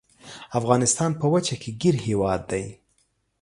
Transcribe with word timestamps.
افغانستان 0.59 1.11
په 1.19 1.25
وچه 1.33 1.55
کې 1.61 1.71
ګیر 1.81 1.95
هیواد 2.07 2.41
دی. 2.51 2.65